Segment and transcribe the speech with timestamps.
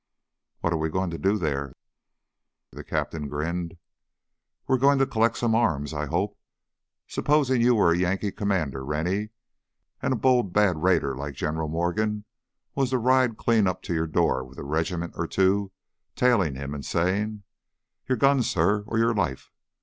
[0.61, 1.75] "What are we going to do there?"
[2.71, 3.77] The captain grinned.
[4.65, 6.39] "We're going to collect some arms, I hope.
[7.07, 9.29] Supposing you were a Yankee commander, Rennie,
[10.01, 12.25] and a bold, bad raider like General Morgan
[12.73, 15.71] was to ride clean up to your door with a regiment or two
[16.15, 17.31] tailing him and say:
[18.09, 19.51] 'Your guns, suh, or your life!'